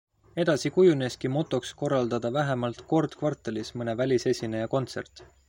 Edasi 0.43 0.69
kujuneski 0.77 1.29
motoks 1.33 1.73
korraldada 1.81 2.31
vähemalt 2.39 2.81
kord 2.95 3.15
kvartalis 3.21 3.71
mõne 3.83 3.97
välisesineja 4.03 4.73
kontsert. 4.77 5.25